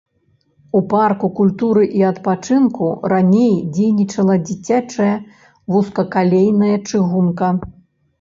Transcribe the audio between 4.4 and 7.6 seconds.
дзіцячая вузкакалейная чыгунка.